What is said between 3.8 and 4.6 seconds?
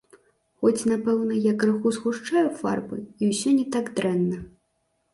дрэнна.